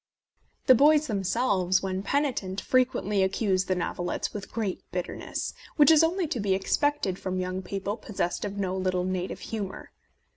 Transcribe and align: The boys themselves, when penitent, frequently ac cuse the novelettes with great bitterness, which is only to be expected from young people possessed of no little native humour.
The 0.65 0.73
boys 0.73 1.05
themselves, 1.05 1.83
when 1.83 2.01
penitent, 2.01 2.59
frequently 2.59 3.21
ac 3.21 3.33
cuse 3.33 3.65
the 3.65 3.75
novelettes 3.75 4.33
with 4.33 4.51
great 4.51 4.81
bitterness, 4.91 5.53
which 5.75 5.91
is 5.91 6.03
only 6.03 6.25
to 6.29 6.39
be 6.39 6.55
expected 6.55 7.19
from 7.19 7.37
young 7.37 7.61
people 7.61 7.97
possessed 7.97 8.43
of 8.43 8.57
no 8.57 8.75
little 8.75 9.03
native 9.03 9.41
humour. 9.41 9.91